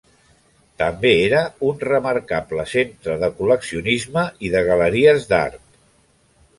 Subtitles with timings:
[0.81, 5.67] També era un remarcable centre de col·leccionisme i de galeries d'art.